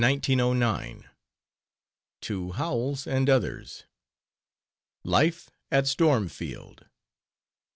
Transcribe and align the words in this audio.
LETTERS, 0.01 0.27
1909. 0.29 1.09
TO 2.21 2.51
HOWELLS 2.53 3.05
AND 3.05 3.29
OTHERS. 3.29 3.83
LIFE 5.03 5.51
AT 5.69 5.85
STORMFIELD. 5.85 6.85